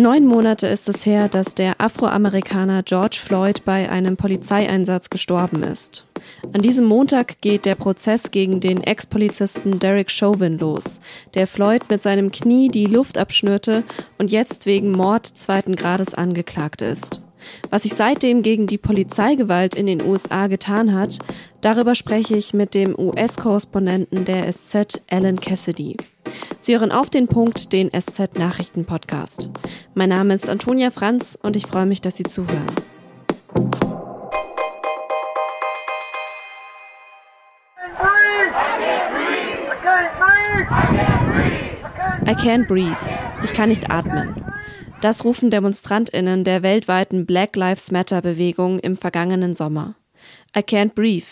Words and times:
Neun 0.00 0.24
Monate 0.24 0.66
ist 0.66 0.88
es 0.88 1.04
her, 1.04 1.28
dass 1.28 1.54
der 1.54 1.78
Afroamerikaner 1.78 2.82
George 2.82 3.18
Floyd 3.22 3.66
bei 3.66 3.90
einem 3.90 4.16
Polizeieinsatz 4.16 5.10
gestorben 5.10 5.62
ist. 5.62 6.06
An 6.54 6.62
diesem 6.62 6.86
Montag 6.86 7.42
geht 7.42 7.66
der 7.66 7.74
Prozess 7.74 8.30
gegen 8.30 8.60
den 8.60 8.82
Ex-Polizisten 8.82 9.78
Derek 9.78 10.10
Chauvin 10.10 10.58
los, 10.58 11.02
der 11.34 11.46
Floyd 11.46 11.82
mit 11.90 12.00
seinem 12.00 12.30
Knie 12.30 12.68
die 12.68 12.86
Luft 12.86 13.18
abschnürte 13.18 13.84
und 14.16 14.32
jetzt 14.32 14.64
wegen 14.64 14.90
Mord 14.90 15.26
zweiten 15.26 15.76
Grades 15.76 16.14
angeklagt 16.14 16.80
ist. 16.80 17.20
Was 17.68 17.82
sich 17.82 17.92
seitdem 17.92 18.40
gegen 18.40 18.66
die 18.66 18.78
Polizeigewalt 18.78 19.74
in 19.74 19.84
den 19.84 20.02
USA 20.02 20.46
getan 20.46 20.94
hat, 20.94 21.18
darüber 21.60 21.94
spreche 21.94 22.38
ich 22.38 22.54
mit 22.54 22.72
dem 22.72 22.98
US-Korrespondenten 22.98 24.24
der 24.24 24.50
SZ, 24.50 25.02
Alan 25.10 25.38
Cassidy. 25.38 25.98
Sie 26.58 26.78
hören 26.78 26.92
auf 26.92 27.10
den 27.10 27.28
Punkt 27.28 27.72
den 27.72 27.90
SZ 27.90 28.38
Nachrichten 28.38 28.84
Podcast. 28.84 29.48
Mein 29.94 30.10
Name 30.10 30.34
ist 30.34 30.48
Antonia 30.48 30.90
Franz 30.90 31.38
und 31.40 31.56
ich 31.56 31.66
freue 31.66 31.86
mich, 31.86 32.00
dass 32.00 32.16
Sie 32.16 32.24
zuhören. 32.24 32.66
I 42.26 42.34
can't 42.34 42.68
breathe. 42.68 42.96
Ich 43.42 43.52
kann 43.52 43.70
nicht 43.70 43.90
atmen. 43.90 44.44
Das 45.00 45.24
rufen 45.24 45.50
Demonstrantinnen 45.50 46.44
der 46.44 46.62
weltweiten 46.62 47.26
Black 47.26 47.56
Lives 47.56 47.90
Matter 47.90 48.22
Bewegung 48.22 48.78
im 48.78 48.96
vergangenen 48.96 49.54
Sommer. 49.54 49.96
I 50.56 50.60
can't 50.60 50.94
breathe. 50.94 51.26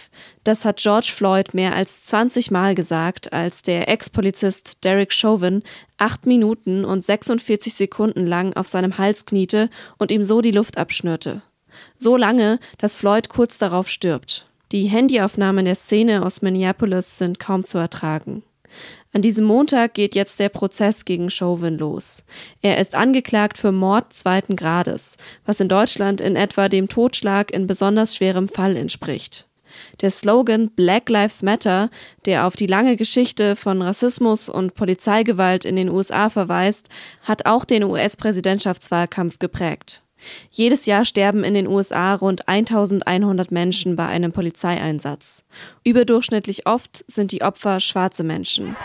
Das 0.44 0.64
hat 0.64 0.78
George 0.78 1.10
Floyd 1.14 1.54
mehr 1.54 1.74
als 1.74 2.02
20 2.02 2.50
Mal 2.50 2.74
gesagt, 2.74 3.32
als 3.32 3.62
der 3.62 3.88
Ex-Polizist 3.88 4.84
Derek 4.84 5.12
Chauvin 5.12 5.62
acht 5.98 6.26
Minuten 6.26 6.84
und 6.84 7.04
46 7.04 7.74
Sekunden 7.74 8.26
lang 8.26 8.54
auf 8.56 8.68
seinem 8.68 8.98
Hals 8.98 9.24
kniete 9.26 9.70
und 9.98 10.10
ihm 10.10 10.22
so 10.22 10.40
die 10.40 10.52
Luft 10.52 10.78
abschnürte. 10.78 11.42
So 11.96 12.16
lange, 12.16 12.58
dass 12.78 12.96
Floyd 12.96 13.28
kurz 13.28 13.58
darauf 13.58 13.88
stirbt. 13.88 14.46
Die 14.72 14.86
Handyaufnahmen 14.86 15.64
der 15.64 15.74
Szene 15.74 16.24
aus 16.24 16.42
Minneapolis 16.42 17.18
sind 17.18 17.38
kaum 17.38 17.64
zu 17.64 17.78
ertragen. 17.78 18.42
An 19.12 19.22
diesem 19.22 19.44
Montag 19.44 19.94
geht 19.94 20.14
jetzt 20.14 20.38
der 20.38 20.48
Prozess 20.48 21.04
gegen 21.04 21.30
Chauvin 21.30 21.78
los. 21.78 22.24
Er 22.60 22.78
ist 22.78 22.94
angeklagt 22.94 23.56
für 23.56 23.72
Mord 23.72 24.12
zweiten 24.12 24.56
Grades, 24.56 25.16
was 25.46 25.60
in 25.60 25.68
Deutschland 25.68 26.20
in 26.20 26.36
etwa 26.36 26.68
dem 26.68 26.88
Totschlag 26.88 27.50
in 27.50 27.66
besonders 27.66 28.14
schwerem 28.14 28.48
Fall 28.48 28.76
entspricht. 28.76 29.46
Der 30.00 30.10
Slogan 30.10 30.70
Black 30.70 31.08
Lives 31.08 31.42
Matter, 31.42 31.90
der 32.24 32.46
auf 32.46 32.56
die 32.56 32.66
lange 32.66 32.96
Geschichte 32.96 33.56
von 33.56 33.82
Rassismus 33.82 34.48
und 34.48 34.74
Polizeigewalt 34.74 35.64
in 35.64 35.76
den 35.76 35.88
USA 35.88 36.30
verweist, 36.30 36.88
hat 37.22 37.46
auch 37.46 37.64
den 37.64 37.84
US-Präsidentschaftswahlkampf 37.84 39.38
geprägt. 39.38 40.02
Jedes 40.50 40.86
Jahr 40.86 41.04
sterben 41.04 41.44
in 41.44 41.54
den 41.54 41.66
USA 41.66 42.14
rund 42.14 42.48
1100 42.48 43.50
Menschen 43.50 43.96
bei 43.96 44.06
einem 44.06 44.32
Polizeieinsatz. 44.32 45.44
Überdurchschnittlich 45.84 46.66
oft 46.66 47.04
sind 47.06 47.32
die 47.32 47.42
Opfer 47.42 47.80
schwarze 47.80 48.24
Menschen. 48.24 48.76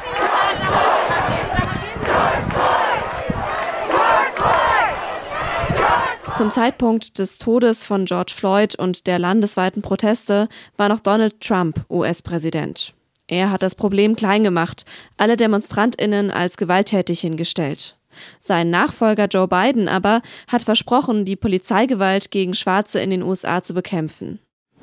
Zum 6.35 6.49
Zeitpunkt 6.49 7.19
des 7.19 7.37
Todes 7.37 7.85
von 7.85 8.05
George 8.05 8.33
Floyd 8.35 8.73
und 8.73 9.05
der 9.05 9.19
landesweiten 9.19 9.83
Proteste 9.83 10.49
war 10.77 10.89
noch 10.89 10.99
Donald 10.99 11.39
Trump 11.41 11.85
US-Präsident. 11.91 12.95
Er 13.27 13.51
hat 13.51 13.61
das 13.61 13.75
Problem 13.75 14.15
klein 14.15 14.43
gemacht, 14.43 14.83
alle 15.17 15.37
Demonstrantinnen 15.37 16.31
als 16.31 16.57
gewalttätig 16.57 17.21
hingestellt. 17.21 17.97
Sein 18.39 18.69
Nachfolger 18.69 19.27
Joe 19.27 19.47
Biden 19.47 19.87
aber 19.87 20.21
hat 20.47 20.63
versprochen, 20.63 21.25
die 21.25 21.35
Polizeigewalt 21.35 22.31
gegen 22.31 22.53
Schwarze 22.53 22.99
in 22.99 23.09
den 23.09 23.23
USA 23.23 23.63
zu 23.63 23.73
bekämpfen. 23.73 24.39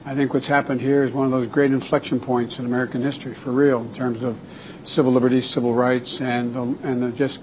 I 0.07 0.15
think 0.15 0.33
what's 0.33 0.49
happened 0.49 0.81
here 0.81 1.05
is 1.05 1.15
one 1.15 1.27
of 1.27 1.33
those 1.33 1.47
great 1.47 1.73
inflection 1.73 2.19
points 2.21 2.59
in 2.59 2.65
American 2.65 3.03
history, 3.03 3.35
for 3.35 3.53
real, 3.53 3.81
in 3.81 3.93
terms 3.93 4.23
of 4.23 4.35
civil 4.85 5.13
liberties, 5.13 5.45
civil 5.45 5.75
rights, 5.75 6.21
and, 6.21 6.57
and 6.83 7.15
just 7.15 7.43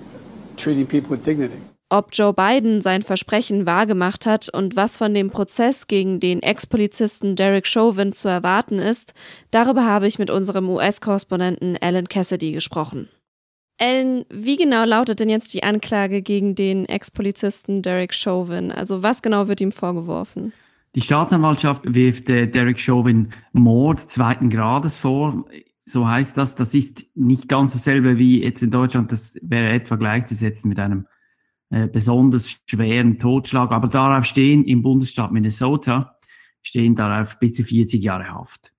treating 0.56 0.88
people 0.88 1.12
with 1.12 1.24
dignity. 1.24 1.62
Ob 1.90 2.10
Joe 2.12 2.34
Biden 2.34 2.82
sein 2.82 3.02
Versprechen 3.02 3.66
wahrgemacht 3.66 4.26
hat 4.26 4.50
und 4.50 4.76
was 4.76 4.98
von 4.98 5.14
dem 5.14 5.30
Prozess 5.30 5.88
gegen 5.88 6.20
den 6.20 6.44
Ex-Polizisten 6.44 7.38
Derek 7.38 7.66
Chauvin 7.66 8.12
zu 8.12 8.28
erwarten 8.28 8.80
ist, 8.80 9.14
darüber 9.52 9.86
habe 9.86 10.06
ich 10.06 10.20
mit 10.20 10.30
unserem 10.30 10.68
US-Korrespondenten 10.68 11.78
Alan 11.80 12.10
Cassidy 12.10 12.52
gesprochen. 12.52 13.08
Ellen, 13.78 14.26
wie 14.30 14.58
genau 14.58 14.86
lautet 14.86 15.20
denn 15.20 15.30
jetzt 15.30 15.54
die 15.54 15.64
Anklage 15.64 16.22
gegen 16.22 16.56
den 16.56 16.86
Ex-Polizisten 16.86 17.82
Derek 17.82 18.14
Chauvin? 18.14 18.72
Also 18.72 19.04
was 19.04 19.22
genau 19.22 19.48
wird 19.48 19.62
ihm 19.62 19.72
vorgeworfen? 19.72 20.52
Die 20.96 21.02
Staatsanwaltschaft 21.02 21.84
wirft 21.86 22.30
äh, 22.30 22.48
Derek 22.48 22.80
Chauvin 22.80 23.30
Mord 23.54 24.10
zweiten 24.10 24.50
Grades 24.50 24.98
vor. 24.98 25.46
So 25.86 26.08
heißt 26.08 26.36
das. 26.38 26.56
Das 26.56 26.74
ist 26.74 27.06
nicht 27.16 27.48
ganz 27.48 27.74
dasselbe 27.74 28.18
wie 28.18 28.42
jetzt 28.42 28.64
in 28.64 28.72
Deutschland. 28.72 29.12
Das 29.12 29.38
wäre 29.42 29.70
etwa 29.70 29.96
gleichzusetzen 29.96 30.70
mit 30.70 30.80
einem 30.80 31.06
äh, 31.70 31.88
besonders 31.88 32.60
schweren 32.66 33.20
Totschlag. 33.20 33.72
Aber 33.72 33.88
darauf 33.88 34.26
stehen 34.26 34.64
im 34.64 34.82
Bundesstaat 34.82 35.32
Minnesota 35.32 36.18
stehen 36.64 36.96
darauf 36.96 37.40
bis 37.40 37.54
zu 37.54 37.64
40 37.64 38.02
Jahre 38.04 38.30
Haft. 38.30 38.74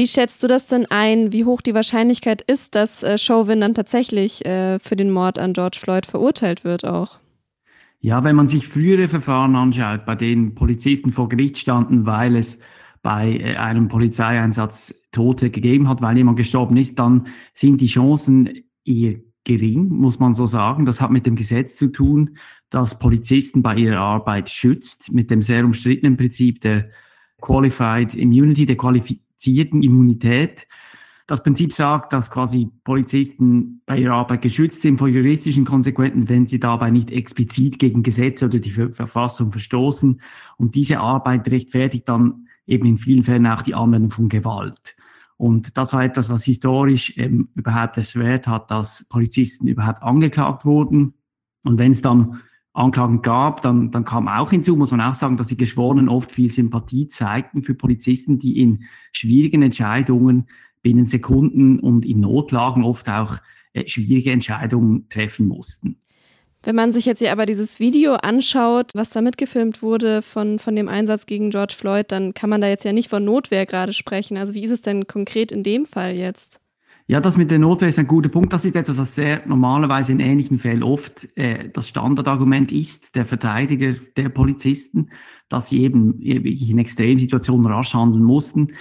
Wie 0.00 0.06
schätzt 0.06 0.42
du 0.42 0.46
das 0.46 0.66
denn 0.66 0.86
ein, 0.86 1.30
wie 1.30 1.44
hoch 1.44 1.60
die 1.60 1.74
Wahrscheinlichkeit 1.74 2.40
ist, 2.40 2.74
dass 2.74 3.02
äh, 3.02 3.18
Chauvin 3.18 3.60
dann 3.60 3.74
tatsächlich 3.74 4.42
äh, 4.46 4.78
für 4.78 4.96
den 4.96 5.10
Mord 5.10 5.38
an 5.38 5.52
George 5.52 5.76
Floyd 5.78 6.06
verurteilt 6.06 6.64
wird 6.64 6.86
auch? 6.86 7.20
Ja, 7.98 8.24
wenn 8.24 8.34
man 8.34 8.46
sich 8.46 8.66
frühere 8.66 9.08
Verfahren 9.08 9.54
anschaut, 9.56 10.06
bei 10.06 10.14
denen 10.14 10.54
Polizisten 10.54 11.12
vor 11.12 11.28
Gericht 11.28 11.58
standen, 11.58 12.06
weil 12.06 12.36
es 12.36 12.60
bei 13.02 13.36
äh, 13.36 13.56
einem 13.56 13.88
Polizeieinsatz 13.88 14.94
Tote 15.12 15.50
gegeben 15.50 15.86
hat, 15.86 16.00
weil 16.00 16.16
jemand 16.16 16.38
gestorben 16.38 16.78
ist, 16.78 16.98
dann 16.98 17.26
sind 17.52 17.82
die 17.82 17.86
Chancen 17.86 18.48
eher 18.86 19.16
gering, 19.44 19.90
muss 19.90 20.18
man 20.18 20.32
so 20.32 20.46
sagen. 20.46 20.86
Das 20.86 21.02
hat 21.02 21.10
mit 21.10 21.26
dem 21.26 21.36
Gesetz 21.36 21.76
zu 21.76 21.88
tun, 21.88 22.38
das 22.70 22.98
Polizisten 22.98 23.60
bei 23.60 23.76
ihrer 23.76 23.98
Arbeit 23.98 24.48
schützt, 24.48 25.12
mit 25.12 25.30
dem 25.30 25.42
sehr 25.42 25.62
umstrittenen 25.62 26.16
Prinzip 26.16 26.62
der 26.62 26.88
Qualified 27.42 28.14
Immunity, 28.14 28.64
der 28.64 28.78
Qualifizierung 28.78 29.26
qualifizierten 29.40 29.82
Immunität. 29.82 30.66
Das 31.26 31.42
Prinzip 31.42 31.72
sagt, 31.72 32.12
dass 32.12 32.30
quasi 32.30 32.68
Polizisten 32.82 33.82
bei 33.86 33.98
ihrer 33.98 34.14
Arbeit 34.14 34.42
geschützt 34.42 34.80
sind 34.80 34.98
vor 34.98 35.06
juristischen 35.06 35.64
Konsequenzen, 35.64 36.28
wenn 36.28 36.44
sie 36.44 36.58
dabei 36.58 36.90
nicht 36.90 37.12
explizit 37.12 37.78
gegen 37.78 38.02
Gesetze 38.02 38.46
oder 38.46 38.58
die 38.58 38.70
Verfassung 38.70 39.52
verstoßen. 39.52 40.20
Und 40.56 40.74
diese 40.74 40.98
Arbeit 40.98 41.48
rechtfertigt 41.48 42.08
dann 42.08 42.48
eben 42.66 42.86
in 42.86 42.98
vielen 42.98 43.22
Fällen 43.22 43.46
auch 43.46 43.62
die 43.62 43.74
Anwendung 43.74 44.10
von 44.10 44.28
Gewalt. 44.28 44.96
Und 45.36 45.76
das 45.76 45.92
war 45.92 46.04
etwas, 46.04 46.28
was 46.30 46.44
historisch 46.44 47.16
ähm, 47.16 47.48
überhaupt 47.54 47.96
erschwert 47.96 48.46
hat, 48.46 48.70
dass 48.70 49.06
Polizisten 49.08 49.68
überhaupt 49.68 50.02
angeklagt 50.02 50.64
wurden. 50.64 51.14
Und 51.62 51.78
wenn 51.78 51.92
es 51.92 52.02
dann 52.02 52.40
Anklagen 52.72 53.22
gab, 53.22 53.62
dann, 53.62 53.90
dann 53.90 54.04
kam 54.04 54.28
auch 54.28 54.50
hinzu, 54.50 54.76
muss 54.76 54.92
man 54.92 55.00
auch 55.00 55.14
sagen, 55.14 55.36
dass 55.36 55.48
die 55.48 55.56
Geschworenen 55.56 56.08
oft 56.08 56.30
viel 56.30 56.50
Sympathie 56.50 57.08
zeigten 57.08 57.62
für 57.62 57.74
Polizisten, 57.74 58.38
die 58.38 58.60
in 58.60 58.84
schwierigen 59.12 59.62
Entscheidungen 59.62 60.46
binnen 60.82 61.06
Sekunden 61.06 61.80
und 61.80 62.04
in 62.04 62.20
Notlagen 62.20 62.84
oft 62.84 63.08
auch 63.08 63.38
äh, 63.72 63.86
schwierige 63.86 64.30
Entscheidungen 64.30 65.08
treffen 65.08 65.48
mussten. 65.48 65.96
Wenn 66.62 66.76
man 66.76 66.92
sich 66.92 67.06
jetzt 67.06 67.20
hier 67.20 67.32
aber 67.32 67.46
dieses 67.46 67.80
Video 67.80 68.14
anschaut, 68.14 68.90
was 68.94 69.10
da 69.10 69.22
mitgefilmt 69.22 69.82
wurde 69.82 70.20
von, 70.20 70.58
von 70.58 70.76
dem 70.76 70.88
Einsatz 70.88 71.24
gegen 71.24 71.50
George 71.50 71.74
Floyd, 71.76 72.12
dann 72.12 72.34
kann 72.34 72.50
man 72.50 72.60
da 72.60 72.68
jetzt 72.68 72.84
ja 72.84 72.92
nicht 72.92 73.08
von 73.08 73.24
Notwehr 73.24 73.64
gerade 73.64 73.94
sprechen. 73.94 74.36
Also 74.36 74.52
wie 74.52 74.62
ist 74.62 74.70
es 74.70 74.82
denn 74.82 75.06
konkret 75.06 75.52
in 75.52 75.62
dem 75.62 75.86
Fall 75.86 76.14
jetzt? 76.14 76.60
Ja, 77.10 77.18
das 77.18 77.36
mit 77.36 77.50
der 77.50 77.58
Notwehr 77.58 77.88
ist 77.88 77.98
ein 77.98 78.06
guter 78.06 78.28
Punkt. 78.28 78.52
Das 78.52 78.64
ist 78.64 78.76
etwas, 78.76 78.96
was 78.96 79.16
sehr 79.16 79.44
normalerweise 79.44 80.12
in 80.12 80.20
ähnlichen 80.20 80.60
Fällen 80.60 80.84
oft 80.84 81.28
äh, 81.36 81.68
das 81.68 81.88
Standardargument 81.88 82.70
ist, 82.70 83.16
der 83.16 83.24
Verteidiger 83.24 83.94
der 84.16 84.28
Polizisten, 84.28 85.10
dass 85.48 85.70
sie 85.70 85.82
eben 85.82 86.20
wirklich 86.20 86.70
in 86.70 86.78
Extremsituationen 86.78 87.66
rasch 87.66 87.94
handeln 87.94 88.22
mussten. 88.22 88.74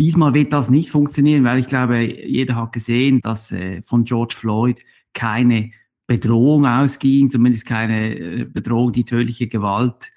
Diesmal 0.00 0.34
wird 0.34 0.52
das 0.52 0.68
nicht 0.68 0.90
funktionieren, 0.90 1.44
weil 1.44 1.60
ich 1.60 1.68
glaube, 1.68 2.02
jeder 2.02 2.56
hat 2.56 2.72
gesehen, 2.72 3.20
dass 3.20 3.52
äh, 3.52 3.80
von 3.82 4.02
George 4.02 4.34
Floyd 4.36 4.80
keine 5.14 5.70
Bedrohung 6.08 6.66
ausging, 6.66 7.28
zumindest 7.28 7.66
keine 7.66 8.18
äh, 8.18 8.44
Bedrohung, 8.46 8.90
die 8.90 9.04
tödliche 9.04 9.46
Gewalt. 9.46 10.10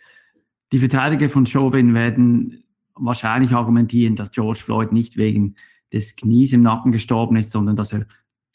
Die 0.71 0.79
Verteidiger 0.79 1.29
von 1.29 1.45
Chauvin 1.45 1.93
werden 1.93 2.63
wahrscheinlich 2.95 3.51
argumentieren, 3.51 4.15
dass 4.15 4.31
George 4.31 4.59
Floyd 4.59 4.91
nicht 4.91 5.17
wegen 5.17 5.53
des 5.91 6.15
Knies 6.15 6.53
im 6.53 6.61
Nacken 6.61 6.91
gestorben 6.91 7.35
ist, 7.37 7.51
sondern 7.51 7.75
dass 7.75 7.93
er 7.93 8.05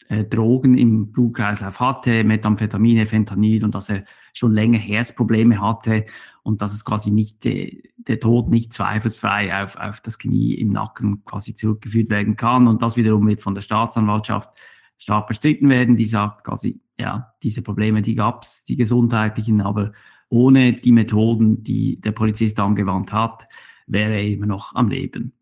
äh, 0.07 0.23
Drogen 0.23 0.77
im 0.77 1.11
Blutkreislauf 1.11 1.79
hatte, 1.79 2.23
Methamphetamine, 2.23 3.05
Fentanyl 3.05 3.63
und 3.63 3.73
dass 3.73 3.89
er 3.89 4.03
schon 4.33 4.53
länger 4.53 4.77
Herzprobleme 4.77 5.59
hatte 5.59 6.05
und 6.43 6.61
dass 6.61 6.73
es 6.73 6.85
quasi 6.85 7.11
nicht 7.11 7.45
äh, 7.45 7.81
der 7.97 8.19
Tod 8.19 8.49
nicht 8.49 8.71
zweifelsfrei 8.71 9.63
auf, 9.63 9.77
auf 9.77 10.01
das 10.01 10.19
Knie 10.19 10.53
im 10.53 10.69
Nacken 10.69 11.25
quasi 11.25 11.55
zurückgeführt 11.55 12.09
werden 12.09 12.35
kann. 12.35 12.67
Und 12.67 12.81
das 12.81 12.97
wiederum 12.97 13.27
wird 13.27 13.41
von 13.41 13.55
der 13.55 13.61
Staatsanwaltschaft 13.61 14.49
stark 14.97 15.27
bestritten 15.27 15.69
werden, 15.69 15.95
die 15.95 16.05
sagt 16.05 16.43
quasi, 16.43 16.79
ja, 16.97 17.33
diese 17.43 17.61
Probleme, 17.61 18.01
die 18.01 18.15
gab 18.15 18.43
es, 18.43 18.63
die 18.63 18.75
gesundheitlichen, 18.75 19.61
aber 19.61 19.91
ohne 20.29 20.73
die 20.73 20.91
Methoden, 20.91 21.63
die 21.63 21.99
der 21.99 22.11
Polizist 22.11 22.59
angewandt 22.59 23.11
hat, 23.11 23.47
wäre 23.87 24.13
er 24.13 24.27
immer 24.27 24.47
noch 24.47 24.75
am 24.75 24.89
Leben. 24.89 25.33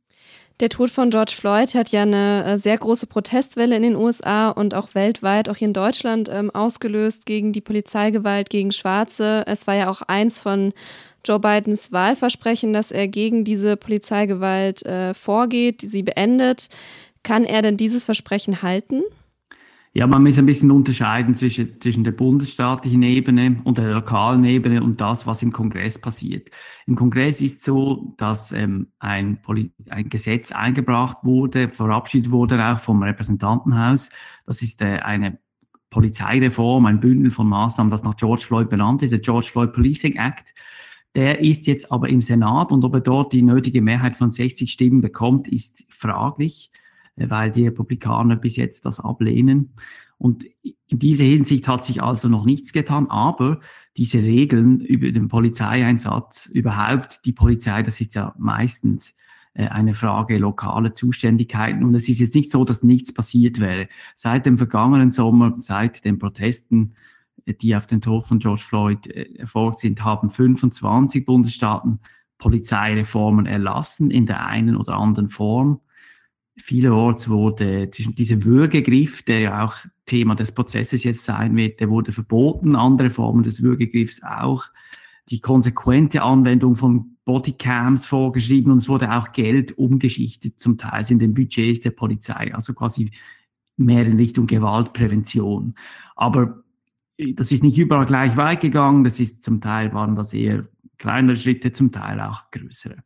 Der 0.59 0.69
Tod 0.69 0.91
von 0.91 1.09
George 1.09 1.33
Floyd 1.35 1.73
hat 1.73 1.89
ja 1.89 2.03
eine 2.03 2.45
äh, 2.45 2.57
sehr 2.57 2.77
große 2.77 3.07
Protestwelle 3.07 3.75
in 3.75 3.81
den 3.81 3.95
USA 3.95 4.49
und 4.49 4.75
auch 4.75 4.93
weltweit, 4.93 5.49
auch 5.49 5.55
hier 5.55 5.67
in 5.67 5.73
Deutschland, 5.73 6.29
ähm, 6.29 6.51
ausgelöst 6.51 7.25
gegen 7.25 7.53
die 7.53 7.61
Polizeigewalt 7.61 8.49
gegen 8.49 8.71
Schwarze. 8.71 9.43
Es 9.47 9.65
war 9.65 9.75
ja 9.75 9.89
auch 9.89 10.03
eins 10.03 10.39
von 10.39 10.73
Joe 11.25 11.39
Bidens 11.39 11.91
Wahlversprechen, 11.91 12.71
dass 12.71 12.91
er 12.91 13.07
gegen 13.07 13.43
diese 13.45 13.77
Polizeigewalt 13.77 14.85
äh, 14.85 15.13
vorgeht, 15.13 15.81
sie 15.81 16.03
beendet. 16.03 16.69
Kann 17.23 17.45
er 17.45 17.61
denn 17.61 17.77
dieses 17.77 18.03
Versprechen 18.03 18.61
halten? 18.61 19.01
Ja, 19.95 20.07
man 20.07 20.23
muss 20.23 20.39
ein 20.39 20.47
bisschen 20.47 20.71
unterscheiden 20.71 21.35
zwischen, 21.35 21.79
zwischen 21.79 22.03
der 22.03 22.13
bundesstaatlichen 22.13 23.03
Ebene 23.03 23.61
und 23.63 23.77
der 23.77 23.91
lokalen 23.91 24.43
Ebene 24.43 24.81
und 24.81 24.99
das, 24.99 25.27
was 25.27 25.43
im 25.43 25.51
Kongress 25.51 25.99
passiert. 25.99 26.49
Im 26.87 26.95
Kongress 26.95 27.41
ist 27.41 27.61
so, 27.61 28.15
dass 28.17 28.51
ähm, 28.51 28.87
ein, 28.97 29.37
ein 29.89 30.09
Gesetz 30.09 30.51
eingebracht 30.51 31.17
wurde, 31.21 31.69
verabschiedet 31.69 32.31
wurde 32.31 32.65
auch 32.65 32.79
vom 32.79 33.03
Repräsentantenhaus. 33.03 34.09
Das 34.47 34.63
ist 34.63 34.81
äh, 34.81 34.97
eine 34.97 35.37
Polizeireform, 35.91 36.87
ein 36.87 36.99
Bündel 36.99 37.29
von 37.29 37.47
Maßnahmen, 37.47 37.91
das 37.91 38.03
nach 38.03 38.15
George 38.15 38.45
Floyd 38.47 38.71
benannt 38.71 39.03
ist, 39.03 39.11
der 39.11 39.19
George 39.19 39.47
Floyd 39.51 39.73
Policing 39.73 40.15
Act. 40.15 40.55
Der 41.13 41.39
ist 41.39 41.67
jetzt 41.67 41.91
aber 41.91 42.09
im 42.09 42.23
Senat 42.23 42.71
und 42.71 42.83
ob 42.83 42.95
er 42.95 43.01
dort 43.01 43.31
die 43.31 43.43
nötige 43.43 43.83
Mehrheit 43.83 44.15
von 44.15 44.31
60 44.31 44.71
Stimmen 44.71 45.01
bekommt, 45.01 45.47
ist 45.47 45.85
fraglich. 45.89 46.71
Äh, 47.15 47.29
weil 47.29 47.51
die 47.51 47.65
Republikaner 47.65 48.35
bis 48.35 48.55
jetzt 48.55 48.85
das 48.85 48.99
ablehnen. 48.99 49.73
Und 50.17 50.45
in 50.87 50.99
dieser 50.99 51.25
Hinsicht 51.25 51.67
hat 51.67 51.83
sich 51.83 52.01
also 52.01 52.29
noch 52.29 52.45
nichts 52.45 52.71
getan, 52.71 53.07
aber 53.09 53.59
diese 53.97 54.19
Regeln 54.19 54.79
über 54.79 55.11
den 55.11 55.27
Polizeieinsatz, 55.27 56.45
überhaupt 56.45 57.25
die 57.25 57.33
Polizei, 57.33 57.83
das 57.83 57.99
ist 57.99 58.15
ja 58.15 58.33
meistens 58.37 59.15
äh, 59.53 59.67
eine 59.67 59.93
Frage 59.93 60.37
lokaler 60.37 60.93
Zuständigkeiten. 60.93 61.83
Und 61.83 61.95
es 61.95 62.07
ist 62.07 62.19
jetzt 62.19 62.35
nicht 62.35 62.51
so, 62.51 62.63
dass 62.63 62.83
nichts 62.83 63.13
passiert 63.13 63.59
wäre. 63.59 63.87
Seit 64.15 64.45
dem 64.45 64.57
vergangenen 64.57 65.11
Sommer, 65.11 65.55
seit 65.57 66.05
den 66.05 66.19
Protesten, 66.19 66.95
äh, 67.45 67.53
die 67.53 67.75
auf 67.75 67.85
den 67.85 68.01
Tod 68.01 68.25
von 68.25 68.39
George 68.39 68.63
Floyd 68.65 69.07
erfolgt 69.07 69.79
sind, 69.79 70.03
haben 70.03 70.29
25 70.29 71.25
Bundesstaaten 71.25 71.99
Polizeireformen 72.37 73.45
erlassen 73.45 74.09
in 74.11 74.25
der 74.25 74.45
einen 74.45 74.75
oder 74.75 74.95
anderen 74.95 75.29
Form 75.29 75.81
vielerorts 76.57 77.29
wurde 77.29 77.87
dieser 77.87 78.43
Würgegriff, 78.43 79.23
der 79.23 79.39
ja 79.39 79.65
auch 79.65 79.75
Thema 80.05 80.35
des 80.35 80.51
Prozesses 80.51 81.03
jetzt 81.03 81.23
sein 81.23 81.55
wird, 81.55 81.79
der 81.79 81.89
wurde 81.89 82.11
verboten, 82.11 82.75
andere 82.75 83.09
Formen 83.09 83.43
des 83.43 83.61
Würgegriffs 83.61 84.21
auch. 84.23 84.65
Die 85.29 85.39
konsequente 85.39 86.21
Anwendung 86.21 86.75
von 86.75 87.15
Bodycams 87.25 88.05
vorgeschrieben 88.05 88.71
und 88.71 88.79
es 88.79 88.89
wurde 88.89 89.13
auch 89.13 89.31
Geld 89.31 89.77
umgeschichtet, 89.77 90.59
zum 90.59 90.77
Teil 90.77 91.05
in 91.09 91.19
den 91.19 91.33
Budgets 91.33 91.79
der 91.79 91.91
Polizei, 91.91 92.53
also 92.53 92.73
quasi 92.73 93.11
mehr 93.77 94.05
in 94.05 94.17
Richtung 94.17 94.45
Gewaltprävention. 94.45 95.75
Aber 96.15 96.63
das 97.17 97.51
ist 97.51 97.63
nicht 97.63 97.77
überall 97.77 98.05
gleich 98.05 98.35
weit 98.35 98.61
gegangen, 98.61 99.03
das 99.03 99.19
ist 99.19 99.41
zum 99.41 99.61
Teil 99.61 99.93
waren 99.93 100.15
das 100.15 100.33
eher 100.33 100.67
kleinere 100.97 101.35
Schritte, 101.35 101.71
zum 101.71 101.91
Teil 101.91 102.19
auch 102.19 102.51
größere. 102.51 102.97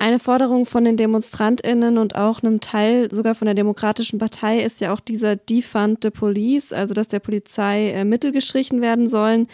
Eine 0.00 0.20
Forderung 0.20 0.64
von 0.64 0.84
den 0.84 0.96
DemonstrantInnen 0.96 1.98
und 1.98 2.14
auch 2.14 2.42
einem 2.42 2.60
Teil 2.60 3.10
sogar 3.10 3.34
von 3.34 3.46
der 3.46 3.54
Demokratischen 3.54 4.20
Partei 4.20 4.60
ist 4.60 4.80
ja 4.80 4.92
auch 4.92 5.00
dieser 5.00 5.34
Defund 5.34 5.98
the 6.02 6.10
Police, 6.10 6.72
also 6.72 6.94
dass 6.94 7.08
der 7.08 7.18
Polizei 7.18 7.90
äh, 7.90 8.04
Mittel 8.04 8.30
gestrichen 8.30 8.80
werden 8.80 9.08
sollen. 9.08 9.48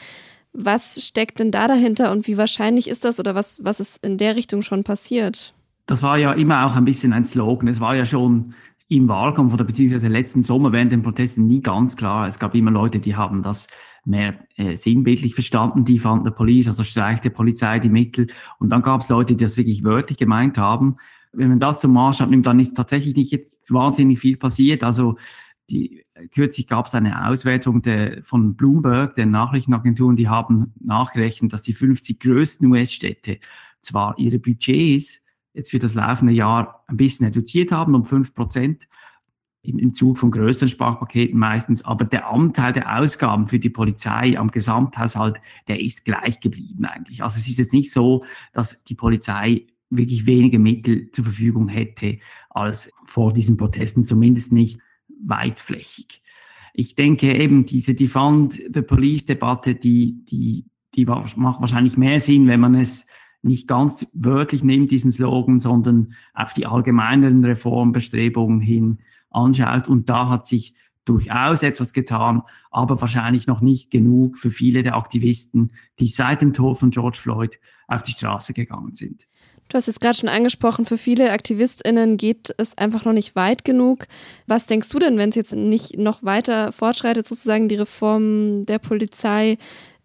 Was 0.52 1.02
steckt 1.02 1.40
denn 1.40 1.50
da 1.50 1.66
dahinter 1.66 2.12
und 2.12 2.28
wie 2.28 2.36
wahrscheinlich 2.36 2.88
ist 2.88 3.04
das 3.04 3.18
oder 3.18 3.34
was, 3.34 3.60
was 3.64 3.80
ist 3.80 4.04
in 4.04 4.18
der 4.18 4.36
Richtung 4.36 4.60
schon 4.60 4.84
passiert? 4.84 5.54
Das 5.86 6.02
war 6.02 6.18
ja 6.18 6.32
immer 6.32 6.66
auch 6.66 6.76
ein 6.76 6.84
bisschen 6.84 7.12
ein 7.12 7.24
Slogan. 7.24 7.68
Es 7.68 7.80
war 7.80 7.96
ja 7.96 8.04
schon 8.04 8.54
im 8.88 9.08
Wahlkampf 9.08 9.52
oder 9.52 9.64
beziehungsweise 9.64 10.08
letzten 10.08 10.42
Sommer 10.42 10.72
während 10.72 10.92
den 10.92 11.02
Protesten 11.02 11.46
nie 11.46 11.60
ganz 11.60 11.96
klar. 11.96 12.28
Es 12.28 12.38
gab 12.38 12.54
immer 12.54 12.70
Leute, 12.70 13.00
die 13.00 13.16
haben 13.16 13.42
das 13.42 13.66
mehr 14.04 14.34
äh, 14.56 14.76
sinnbildlich 14.76 15.34
verstanden, 15.34 15.84
die 15.84 15.98
fanden 15.98 16.24
der 16.24 16.32
Police, 16.32 16.66
also 16.66 16.82
streicht 16.82 17.24
der 17.24 17.30
Polizei 17.30 17.78
die 17.78 17.88
Mittel. 17.88 18.26
Und 18.58 18.70
dann 18.70 18.82
gab 18.82 19.00
es 19.00 19.08
Leute, 19.08 19.34
die 19.34 19.44
das 19.44 19.56
wirklich 19.56 19.84
wörtlich 19.84 20.18
gemeint 20.18 20.58
haben. 20.58 20.96
Wenn 21.32 21.48
man 21.48 21.60
das 21.60 21.80
zum 21.80 21.92
Maßstab 21.92 22.30
nimmt, 22.30 22.46
dann 22.46 22.60
ist 22.60 22.76
tatsächlich 22.76 23.16
nicht 23.16 23.32
jetzt 23.32 23.72
wahnsinnig 23.72 24.18
viel 24.18 24.36
passiert. 24.36 24.84
Also 24.84 25.16
die, 25.70 26.04
kürzlich 26.32 26.66
gab 26.66 26.86
es 26.86 26.94
eine 26.94 27.26
Auswertung 27.26 27.82
der, 27.82 28.22
von 28.22 28.54
Bloomberg, 28.54 29.14
der 29.16 29.26
Nachrichtenagenturen, 29.26 30.16
die 30.16 30.28
haben 30.28 30.74
nachgerechnet, 30.80 31.52
dass 31.52 31.62
die 31.62 31.72
50 31.72 32.20
größten 32.20 32.70
US-Städte 32.70 33.38
zwar 33.80 34.18
ihre 34.18 34.38
Budgets 34.38 35.22
jetzt 35.54 35.70
für 35.70 35.78
das 35.78 35.94
laufende 35.94 36.32
Jahr 36.32 36.84
ein 36.86 36.96
bisschen 36.96 37.26
reduziert 37.26 37.72
haben 37.72 37.94
um 37.94 38.04
fünf 38.04 38.34
Prozent, 38.34 38.88
im, 39.64 39.92
Zug 39.92 40.18
von 40.18 40.30
größeren 40.30 40.68
Sparpaketen 40.68 41.38
meistens, 41.38 41.84
aber 41.84 42.04
der 42.04 42.28
Anteil 42.28 42.72
der 42.72 42.98
Ausgaben 42.98 43.46
für 43.46 43.58
die 43.58 43.70
Polizei 43.70 44.38
am 44.38 44.50
Gesamthaushalt, 44.50 45.40
der 45.68 45.80
ist 45.80 46.04
gleich 46.04 46.40
geblieben 46.40 46.84
eigentlich. 46.84 47.22
Also 47.22 47.38
es 47.38 47.48
ist 47.48 47.58
jetzt 47.58 47.72
nicht 47.72 47.90
so, 47.90 48.24
dass 48.52 48.82
die 48.84 48.94
Polizei 48.94 49.66
wirklich 49.90 50.26
weniger 50.26 50.58
Mittel 50.58 51.10
zur 51.12 51.24
Verfügung 51.24 51.68
hätte 51.68 52.18
als 52.50 52.90
vor 53.04 53.32
diesen 53.32 53.56
Protesten, 53.56 54.04
zumindest 54.04 54.52
nicht 54.52 54.78
weitflächig. 55.24 56.22
Ich 56.74 56.94
denke 56.94 57.34
eben, 57.34 57.66
diese 57.66 57.94
Defund 57.94 58.54
the 58.72 58.82
Police-Debatte, 58.82 59.76
die, 59.76 60.24
die, 60.24 60.66
die 60.94 61.04
macht 61.06 61.60
wahrscheinlich 61.60 61.96
mehr 61.96 62.20
Sinn, 62.20 62.48
wenn 62.48 62.60
man 62.60 62.74
es 62.74 63.06
nicht 63.44 63.68
ganz 63.68 64.06
wörtlich 64.12 64.64
nimmt, 64.64 64.90
diesen 64.90 65.12
Slogan, 65.12 65.60
sondern 65.60 66.14
auf 66.32 66.54
die 66.54 66.66
allgemeineren 66.66 67.44
Reformbestrebungen 67.44 68.60
hin 68.60 68.98
anschaut. 69.30 69.88
Und 69.88 70.08
da 70.08 70.28
hat 70.28 70.46
sich 70.46 70.74
durchaus 71.04 71.62
etwas 71.62 71.92
getan, 71.92 72.42
aber 72.70 73.00
wahrscheinlich 73.00 73.46
noch 73.46 73.60
nicht 73.60 73.90
genug 73.90 74.38
für 74.38 74.50
viele 74.50 74.82
der 74.82 74.96
Aktivisten, 74.96 75.72
die 76.00 76.08
seit 76.08 76.40
dem 76.40 76.54
Tod 76.54 76.78
von 76.78 76.90
George 76.90 77.18
Floyd 77.20 77.58
auf 77.86 78.02
die 78.02 78.12
Straße 78.12 78.54
gegangen 78.54 78.94
sind. 78.94 79.26
Du 79.68 79.76
hast 79.76 79.88
es 79.88 79.98
gerade 79.98 80.16
schon 80.16 80.28
angesprochen, 80.28 80.84
für 80.84 80.98
viele 80.98 81.32
AktivistInnen 81.32 82.16
geht 82.16 82.54
es 82.58 82.76
einfach 82.76 83.04
noch 83.04 83.14
nicht 83.14 83.34
weit 83.34 83.64
genug. 83.64 84.06
Was 84.46 84.66
denkst 84.66 84.90
du 84.90 84.98
denn, 84.98 85.16
wenn 85.16 85.30
es 85.30 85.36
jetzt 85.36 85.54
nicht 85.54 85.98
noch 85.98 86.22
weiter 86.22 86.70
fortschreitet, 86.70 87.26
sozusagen 87.26 87.68
die 87.68 87.76
Reform 87.76 88.66
der 88.66 88.78
Polizei? 88.78 89.56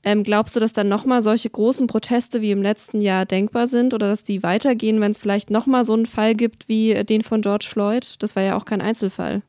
Ähm, 0.04 0.24
glaubst 0.24 0.56
du, 0.56 0.60
dass 0.60 0.72
dann 0.72 0.88
nochmal 0.88 1.22
solche 1.22 1.50
großen 1.50 1.88
Proteste 1.88 2.42
wie 2.42 2.52
im 2.52 2.62
letzten 2.62 3.02
Jahr 3.02 3.26
denkbar 3.26 3.68
sind 3.68 3.94
oder 3.94 4.08
dass 4.08 4.24
die 4.24 4.44
weitergehen, 4.44 5.02
wenn 5.02 5.12
es 5.12 5.18
vielleicht 5.18 5.50
nochmal 5.50 5.84
so 5.84 5.94
einen 5.94 6.06
Fall 6.06 6.36
gibt 6.36 6.70
wie 6.70 7.04
den 7.04 7.22
von 7.22 7.42
George 7.42 7.68
Floyd? 7.70 8.16
Das 8.20 8.36
war 8.36 8.44
ja 8.44 8.56
auch 8.56 8.66
kein 8.66 8.82
Einzelfall. 8.82 9.42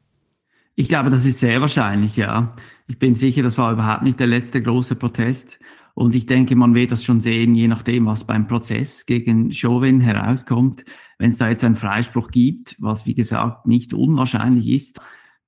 Ich 0.75 0.89
glaube, 0.89 1.11
das 1.11 1.25
ist 1.25 1.41
sehr 1.41 1.61
wahrscheinlich, 1.61 2.17
ja. 2.17 2.55
Ich 2.89 2.99
bin 2.99 3.15
sicher, 3.15 3.43
das 3.43 3.59
war 3.59 3.73
überhaupt 3.73 4.03
nicht 4.03 4.19
der 4.19 4.27
letzte 4.27 4.61
große 4.61 4.97
Protest. 4.97 5.61
Und 5.95 6.15
ich 6.15 6.27
denke, 6.27 6.57
man 6.57 6.75
wird 6.75 6.93
das 6.93 7.05
schon 7.05 7.21
sehen, 7.21 7.55
je 7.55 7.69
nachdem, 7.69 8.07
was 8.07 8.25
beim 8.25 8.47
Prozess 8.47 9.07
gegen 9.07 9.53
Chauvin 9.53 10.01
herauskommt. 10.01 10.85
Wenn 11.19 11.31
es 11.31 11.37
da 11.37 11.49
jetzt 11.49 11.63
einen 11.63 11.77
Freispruch 11.77 12.31
gibt, 12.31 12.77
was 12.79 13.07
wie 13.07 13.15
gesagt 13.15 13.67
nicht 13.67 13.93
unwahrscheinlich 13.93 14.69
ist, 14.69 15.01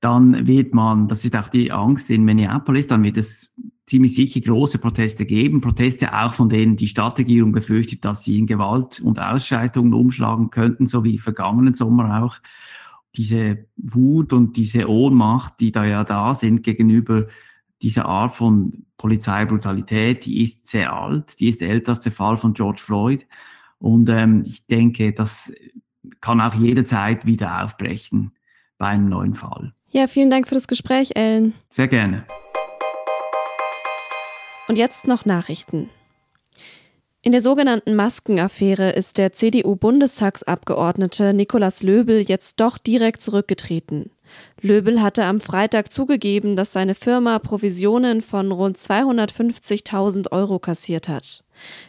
dann 0.03 0.49
wird 0.49 0.75
man, 0.75 1.07
das 1.07 1.25
ist 1.25 1.37
auch 1.37 1.49
die 1.49 1.71
Angst 1.71 2.11
in 2.11 2.25
Minneapolis, 2.25 2.89
dann 2.89 3.05
wird 3.05 3.17
es 3.17 3.53
ziemlich 3.87 4.17
sicher 4.17 4.41
große 4.41 4.79
Proteste 4.79 5.25
geben. 5.25 5.61
Proteste 5.61 6.13
auch 6.13 6.35
von 6.35 6.49
denen 6.49 6.75
die 6.75 6.89
Stadtregierung 6.89 7.53
befürchtet, 7.53 8.05
dass 8.05 8.25
sie 8.25 8.37
in 8.37 8.49
Gewalt 8.49 9.01
und 9.01 9.21
Ausschreitungen 9.21 9.95
umschlagen 9.95 10.51
könnten, 10.51 10.87
so 10.87 11.05
wie 11.05 11.19
vergangenen 11.19 11.75
Sommer 11.75 12.25
auch. 12.25 12.39
Diese 13.15 13.69
Wut 13.77 14.33
und 14.33 14.57
diese 14.57 14.89
Ohnmacht, 14.89 15.61
die 15.61 15.71
da 15.71 15.85
ja 15.85 16.03
da 16.03 16.35
sind 16.35 16.65
gegenüber 16.65 17.29
dieser 17.81 18.07
Art 18.07 18.35
von 18.35 18.87
Polizeibrutalität, 18.97 20.27
die 20.27 20.43
ist 20.43 20.67
sehr 20.67 20.93
alt, 20.93 21.39
die 21.39 21.47
ist 21.47 21.61
der 21.61 21.83
Fall 22.11 22.37
von 22.37 22.55
George 22.55 22.81
Floyd. 22.81 23.25
Und 23.79 24.09
ähm, 24.09 24.43
ich 24.47 24.67
denke, 24.67 25.13
das 25.13 25.53
kann 26.21 26.41
auch 26.41 26.55
jederzeit 26.55 27.25
wieder 27.25 27.63
aufbrechen 27.63 28.33
bei 28.83 28.89
einem 28.89 29.09
neuen 29.09 29.35
Fall. 29.35 29.73
Ja, 29.91 30.09
vielen 30.09 30.29
Dank 30.29 30.49
für 30.49 30.57
das 30.57 30.67
Gespräch, 30.67 31.13
Ellen. 31.15 31.55
Sehr 31.69 31.87
gerne. 31.87 32.25
Und 34.67 34.77
jetzt 34.77 35.07
noch 35.07 35.25
Nachrichten. 35.25 35.89
In 37.21 37.31
der 37.31 37.43
sogenannten 37.43 37.95
Maskenaffäre 37.95 38.91
ist 38.91 39.19
der 39.19 39.33
CDU-Bundestagsabgeordnete 39.33 41.33
Nikolaus 41.33 41.85
Löbel 41.85 42.23
jetzt 42.23 42.59
doch 42.59 42.77
direkt 42.77 43.23
zurückgetreten. 43.23 44.11
Löbel 44.61 45.01
hatte 45.01 45.27
am 45.27 45.39
Freitag 45.39 45.93
zugegeben, 45.93 46.57
dass 46.57 46.73
seine 46.73 46.97
Firma 46.97 47.39
Provisionen 47.39 48.21
von 48.21 48.51
rund 48.51 48.77
250.000 48.77 50.33
Euro 50.33 50.59
kassiert 50.59 51.09
hat. 51.09 51.45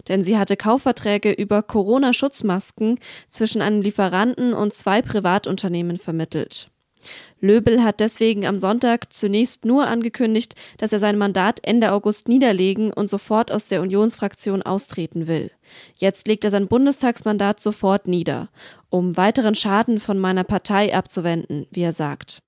Denn 0.09 0.21
sie 0.21 0.38
hatte 0.38 0.57
Kaufverträge 0.57 1.31
über 1.31 1.63
Corona-Schutzmasken 1.63 3.00
zwischen 3.29 3.63
einem 3.63 3.81
Lieferanten 3.81 4.53
und 4.53 4.73
zwei 4.73 5.01
Privatunternehmen 5.01 5.97
vermittelt. 5.97 6.69
Löbel 7.41 7.83
hat 7.83 8.00
deswegen 8.00 8.45
am 8.45 8.60
Sonntag 8.60 9.12
zunächst 9.12 9.65
nur 9.65 9.88
angekündigt, 9.88 10.55
dass 10.77 10.93
er 10.93 11.00
sein 11.00 11.17
Mandat 11.17 11.60
Ende 11.63 11.91
August 11.91 12.27
niederlegen 12.27 12.91
und 12.91 13.10
sofort 13.10 13.51
aus 13.51 13.67
der 13.67 13.81
Unionsfraktion 13.81 14.62
austreten 14.62 15.27
will. 15.27 15.51
Jetzt 15.95 16.27
legt 16.27 16.43
er 16.43 16.51
sein 16.51 16.67
Bundestagsmandat 16.67 17.62
sofort 17.62 18.07
nieder, 18.07 18.50
um 18.89 19.17
weiteren 19.17 19.55
Schaden 19.55 20.00
von 20.00 20.17
meiner 20.19 20.43
Partei 20.43 20.95
abzuwenden, 20.95 21.67
wie 21.72 21.81
er 21.81 21.93
sagt. 21.93 22.39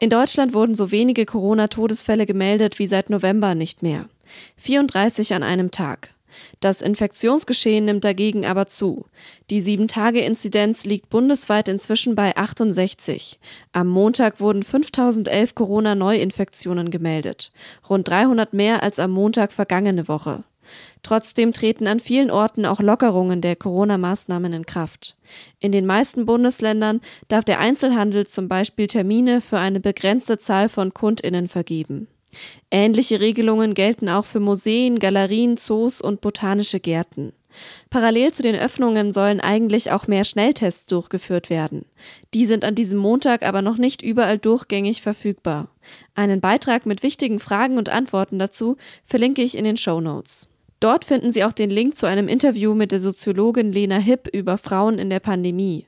In 0.00 0.10
Deutschland 0.10 0.52
wurden 0.52 0.74
so 0.74 0.90
wenige 0.90 1.24
Corona-Todesfälle 1.24 2.26
gemeldet 2.26 2.78
wie 2.78 2.86
seit 2.86 3.10
November 3.10 3.54
nicht 3.54 3.82
mehr. 3.82 4.08
34 4.56 5.34
an 5.34 5.42
einem 5.42 5.70
Tag. 5.70 6.13
Das 6.60 6.80
Infektionsgeschehen 6.80 7.84
nimmt 7.84 8.04
dagegen 8.04 8.46
aber 8.46 8.66
zu. 8.66 9.06
Die 9.50 9.62
7-Tage-Inzidenz 9.62 10.84
liegt 10.84 11.10
bundesweit 11.10 11.68
inzwischen 11.68 12.14
bei 12.14 12.36
68. 12.36 13.38
Am 13.72 13.88
Montag 13.88 14.40
wurden 14.40 14.62
5011 14.62 15.54
Corona-Neuinfektionen 15.54 16.90
gemeldet, 16.90 17.52
rund 17.88 18.08
300 18.08 18.52
mehr 18.52 18.82
als 18.82 18.98
am 18.98 19.10
Montag 19.10 19.52
vergangene 19.52 20.08
Woche. 20.08 20.44
Trotzdem 21.02 21.52
treten 21.52 21.86
an 21.86 22.00
vielen 22.00 22.30
Orten 22.30 22.64
auch 22.64 22.80
Lockerungen 22.80 23.40
der 23.40 23.56
Corona-Maßnahmen 23.56 24.52
in 24.52 24.66
Kraft. 24.66 25.16
In 25.60 25.72
den 25.72 25.86
meisten 25.86 26.24
Bundesländern 26.24 27.00
darf 27.28 27.44
der 27.44 27.60
Einzelhandel 27.60 28.26
zum 28.26 28.48
Beispiel 28.48 28.86
Termine 28.86 29.40
für 29.40 29.58
eine 29.58 29.80
begrenzte 29.80 30.38
Zahl 30.38 30.68
von 30.68 30.94
KundInnen 30.94 31.48
vergeben. 31.48 32.08
Ähnliche 32.70 33.20
Regelungen 33.20 33.74
gelten 33.74 34.08
auch 34.08 34.24
für 34.24 34.40
Museen, 34.40 34.98
Galerien, 34.98 35.56
Zoos 35.56 36.00
und 36.00 36.20
botanische 36.20 36.80
Gärten. 36.80 37.32
Parallel 37.90 38.32
zu 38.32 38.42
den 38.42 38.56
Öffnungen 38.56 39.12
sollen 39.12 39.40
eigentlich 39.40 39.90
auch 39.90 40.06
mehr 40.06 40.24
Schnelltests 40.24 40.86
durchgeführt 40.86 41.50
werden. 41.50 41.84
Die 42.32 42.46
sind 42.46 42.64
an 42.64 42.74
diesem 42.74 42.98
Montag 42.98 43.44
aber 43.44 43.62
noch 43.62 43.76
nicht 43.76 44.02
überall 44.02 44.38
durchgängig 44.38 45.02
verfügbar. 45.02 45.68
Einen 46.14 46.40
Beitrag 46.40 46.86
mit 46.86 47.02
wichtigen 47.02 47.38
Fragen 47.38 47.78
und 47.78 47.88
Antworten 47.88 48.38
dazu 48.38 48.76
verlinke 49.04 49.42
ich 49.42 49.56
in 49.56 49.64
den 49.64 49.76
Show 49.76 50.00
Notes. 50.00 50.50
Dort 50.80 51.04
finden 51.04 51.30
Sie 51.30 51.44
auch 51.44 51.52
den 51.52 51.70
Link 51.70 51.96
zu 51.96 52.06
einem 52.06 52.28
Interview 52.28 52.74
mit 52.74 52.92
der 52.92 53.00
Soziologin 53.00 53.72
Lena 53.72 53.96
Hipp 53.96 54.28
über 54.32 54.58
Frauen 54.58 54.98
in 54.98 55.08
der 55.08 55.20
Pandemie. 55.20 55.86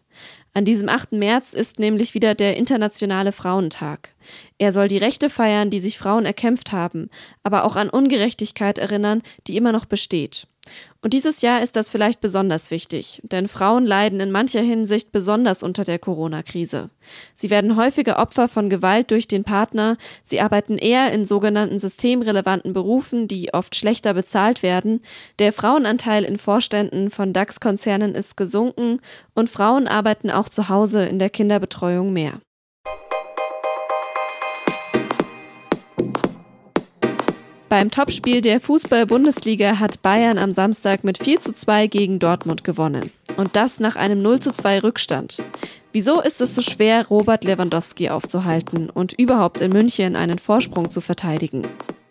An 0.57 0.65
diesem 0.65 0.89
8. 0.89 1.13
März 1.13 1.53
ist 1.53 1.79
nämlich 1.79 2.15
wieder 2.15 2.35
der 2.35 2.57
Internationale 2.57 3.33
Frauentag. 3.33 4.15
Er 4.57 4.73
soll 4.73 4.89
die 4.89 4.97
Rechte 4.97 5.29
feiern, 5.29 5.69
die 5.69 5.81
sich 5.81 5.99
Frauen 5.99 6.25
erkämpft 6.25 6.73
haben, 6.73 7.11
aber 7.43 7.65
auch 7.65 7.77
an 7.77 7.91
Ungerechtigkeit 7.91 8.79
erinnern, 8.79 9.21
die 9.47 9.59
immer 9.59 9.71
noch 9.71 9.85
besteht. 9.85 10.47
Und 11.03 11.13
dieses 11.13 11.41
Jahr 11.41 11.63
ist 11.63 11.77
das 11.77 11.89
vielleicht 11.89 12.21
besonders 12.21 12.71
wichtig, 12.71 13.21
denn 13.23 13.47
Frauen 13.47 13.87
leiden 13.87 14.19
in 14.19 14.33
mancher 14.33 14.61
Hinsicht 14.61 15.13
besonders 15.13 15.63
unter 15.63 15.85
der 15.85 15.99
Corona-Krise. 15.99 16.91
Sie 17.35 17.51
werden 17.51 17.77
häufiger 17.77 18.19
Opfer 18.19 18.49
von 18.49 18.69
Gewalt 18.69 19.11
durch 19.13 19.29
den 19.29 19.45
Partner, 19.45 19.99
sie 20.25 20.41
arbeiten 20.41 20.79
eher 20.79 21.13
in 21.13 21.25
sogenannten 21.25 21.79
systemrelevanten 21.79 22.73
Berufen, 22.73 23.29
die 23.29 23.55
oft 23.55 23.77
schlechter 23.77 24.15
bezahlt 24.15 24.63
werden, 24.63 25.01
der 25.39 25.53
Frauenanteil 25.53 26.25
in 26.25 26.39
Vorständen 26.39 27.11
von 27.11 27.33
DAX-Konzernen 27.33 28.15
ist 28.15 28.37
gesunken 28.37 29.01
und 29.35 29.51
Frauen 29.51 29.87
arbeiten 29.87 30.31
auch 30.31 30.49
zu 30.49 30.69
Hause 30.69 31.05
in 31.05 31.19
der 31.19 31.31
Kinderbetreuung 31.31 32.13
mehr. 32.13 32.41
Beim 37.69 37.91
Topspiel 37.91 38.43
der 38.43 38.61
Fußball-Bundesliga 38.61 39.81
hat 39.81 40.01
Bayern 40.01 40.39
am 40.39 40.53
Samstag 40.53 41.03
mit 41.03 41.19
4 41.19 41.41
zu 41.41 41.53
2 41.53 41.89
gegen 41.89 42.21
Dortmund 42.21 42.63
gewonnen. 42.63 43.11
Und 43.37 43.57
das 43.57 43.81
nach 43.81 43.97
einem 43.97 44.23
0 44.23 44.39
zu 44.39 44.53
2 44.53 44.81
Rückstand. 44.81 45.43
Wieso 45.93 46.21
ist 46.21 46.41
es 46.41 46.55
so 46.55 46.63
schwer, 46.63 47.09
Robert 47.09 47.43
Lewandowski 47.43 48.09
aufzuhalten 48.09 48.89
und 48.89 49.15
überhaupt 49.15 49.61
in 49.61 49.73
München 49.73 50.15
einen 50.15 50.39
Vorsprung 50.39 50.91
zu 50.93 51.01
verteidigen? 51.01 51.63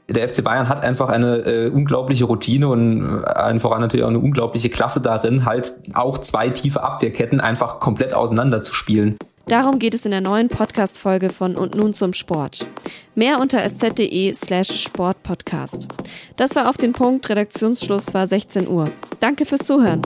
der 0.08 0.30
FC 0.30 0.44
Bayern 0.44 0.70
hat 0.70 0.84
einfach 0.84 1.10
eine 1.10 1.38
äh, 1.38 1.70
unglaubliche 1.70 2.26
Routine 2.26 2.68
und 2.68 3.24
äh, 3.24 3.26
allen 3.26 3.60
voran 3.60 3.82
natürlich 3.82 4.04
auch 4.04 4.10
eine 4.10 4.20
unglaubliche 4.20 4.70
Klasse 4.70 5.02
darin, 5.02 5.46
halt 5.46 5.74
auch 5.94 6.20
zwei 6.20 6.50
tiefe 6.50 6.84
Abwehrketten 6.84 7.42
einfach 7.42 7.80
komplett 7.80 8.14
auseinander 8.14 8.62
zu 8.62 8.74
spielen. 8.74 9.18
Darum 9.48 9.78
geht 9.78 9.94
es 9.94 10.06
in 10.06 10.12
der 10.12 10.22
neuen 10.22 10.48
Podcast-Folge 10.48 11.30
von 11.30 11.56
Und 11.56 11.76
nun 11.76 11.94
zum 11.94 12.14
Sport. 12.14 12.66
Mehr 13.14 13.40
unter 13.40 13.64
sz.de 13.64 14.34
slash 14.34 14.82
Sportpodcast. 14.82 15.88
Das 16.36 16.56
war 16.56 16.70
auf 16.70 16.78
den 16.78 16.94
Punkt. 16.94 17.30
Redaktionsschluss 17.30 18.14
war 18.14 18.26
16 18.26 18.68
Uhr. 18.68 18.92
Danke 19.20 19.46
fürs 19.46 19.66
Zuhören. 19.66 20.02